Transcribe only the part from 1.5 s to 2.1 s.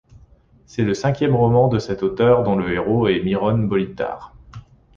de cet